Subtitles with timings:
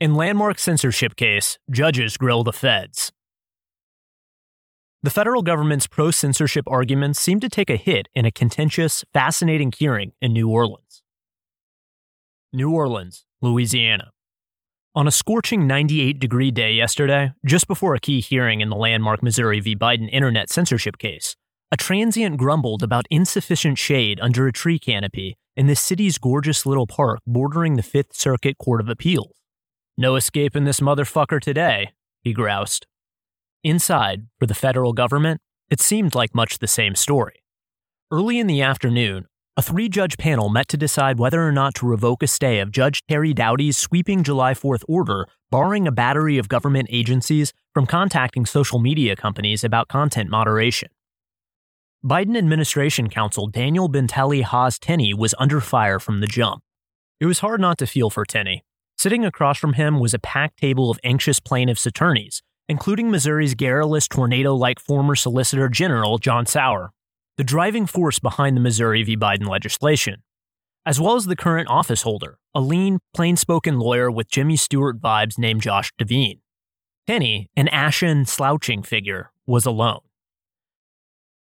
[0.00, 3.12] In landmark censorship case, judges grill the feds.
[5.02, 9.74] The federal government's pro censorship arguments seem to take a hit in a contentious, fascinating
[9.76, 11.02] hearing in New Orleans.
[12.50, 14.12] New Orleans, Louisiana.
[14.94, 19.22] On a scorching 98 degree day yesterday, just before a key hearing in the landmark
[19.22, 19.76] Missouri v.
[19.76, 21.36] Biden internet censorship case,
[21.70, 26.86] a transient grumbled about insufficient shade under a tree canopy in the city's gorgeous little
[26.86, 29.39] park bordering the Fifth Circuit Court of Appeals.
[30.00, 31.90] No escaping this motherfucker today,
[32.22, 32.86] he groused.
[33.62, 37.44] Inside, for the federal government, it seemed like much the same story.
[38.10, 39.26] Early in the afternoon,
[39.58, 42.70] a three judge panel met to decide whether or not to revoke a stay of
[42.70, 48.46] Judge Terry Doughty's sweeping July 4th order barring a battery of government agencies from contacting
[48.46, 50.88] social media companies about content moderation.
[52.02, 56.62] Biden administration counsel Daniel Bentele Hahs Tenny was under fire from the jump.
[57.20, 58.64] It was hard not to feel for Tenny,
[59.00, 64.06] Sitting across from him was a packed table of anxious plaintiffs' attorneys, including Missouri's garrulous
[64.06, 66.92] tornado like former Solicitor General John Sauer,
[67.38, 69.16] the driving force behind the Missouri v.
[69.16, 70.22] Biden legislation,
[70.84, 75.00] as well as the current office holder, a lean, plain spoken lawyer with Jimmy Stewart
[75.00, 76.42] vibes named Josh Divine.
[77.06, 80.00] Tenny, an ashen, slouching figure, was alone.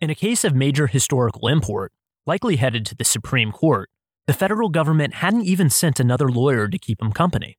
[0.00, 1.92] In a case of major historical import,
[2.26, 3.88] likely headed to the Supreme Court,
[4.26, 7.58] the federal government hadn't even sent another lawyer to keep him company.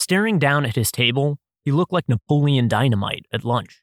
[0.00, 3.82] Staring down at his table, he looked like Napoleon Dynamite at lunch.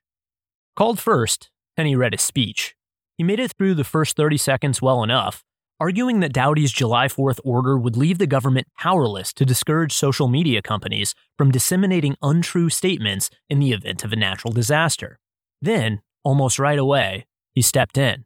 [0.75, 2.75] Called first, Tenny read his speech.
[3.17, 5.45] He made it through the first 30 seconds well enough,
[5.79, 10.61] arguing that Doughty's July 4th order would leave the government powerless to discourage social media
[10.61, 15.19] companies from disseminating untrue statements in the event of a natural disaster.
[15.61, 18.25] Then, almost right away, he stepped in.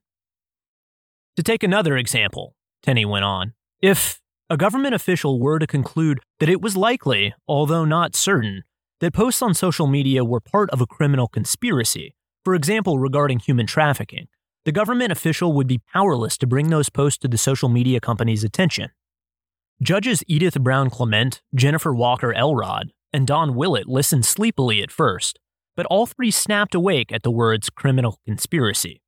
[1.37, 3.53] To take another example, Tenny went on,
[3.83, 8.63] if a government official were to conclude that it was likely, although not certain,
[9.01, 13.67] that posts on social media were part of a criminal conspiracy, for example, regarding human
[13.67, 14.27] trafficking,
[14.63, 18.45] the government official would be powerless to bring those posts to the social media company's
[18.45, 18.89] attention.
[19.81, 25.39] Judges Edith Brown Clement, Jennifer Walker Elrod, and Don Willett listened sleepily at first,
[25.75, 29.02] but all three snapped awake at the words criminal conspiracy.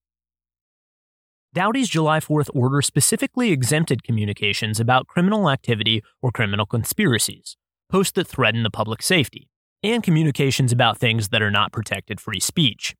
[1.55, 7.55] Doughty's July 4th order specifically exempted communications about criminal activity or criminal conspiracies,
[7.89, 9.47] posts that threaten the public safety,
[9.81, 12.93] and communications about things that are not protected free speech.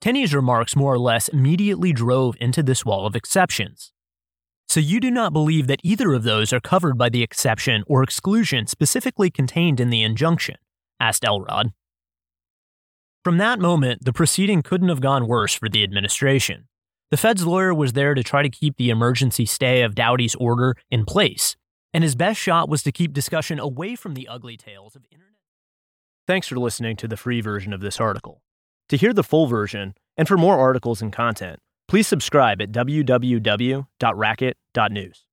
[0.00, 3.92] Tenny's remarks more or less immediately drove into this wall of exceptions.
[4.68, 8.02] So you do not believe that either of those are covered by the exception or
[8.02, 10.56] exclusion specifically contained in the injunction?
[10.98, 11.70] asked Elrod.
[13.22, 16.66] From that moment, the proceeding couldn't have gone worse for the administration.
[17.10, 20.76] The Fed's lawyer was there to try to keep the emergency stay of Doughty's order
[20.92, 21.56] in place,
[21.92, 25.34] and his best shot was to keep discussion away from the ugly tales of internet.
[26.28, 28.42] Thanks for listening to the free version of this article.
[28.90, 35.24] To hear the full version, and for more articles and content, please subscribe at www.racket.news.